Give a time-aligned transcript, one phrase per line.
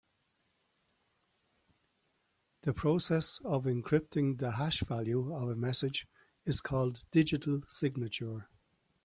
[2.61, 6.07] The process of encrypting the hash value of a message
[6.43, 8.49] is called digital signature.